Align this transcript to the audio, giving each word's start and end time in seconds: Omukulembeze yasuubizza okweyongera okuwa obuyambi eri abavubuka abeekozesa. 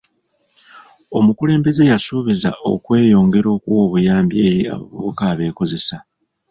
Omukulembeze 1.17 1.83
yasuubizza 1.91 2.51
okweyongera 2.71 3.47
okuwa 3.55 3.79
obuyambi 3.85 4.35
eri 4.47 4.61
abavubuka 4.73 5.23
abeekozesa. 5.31 5.97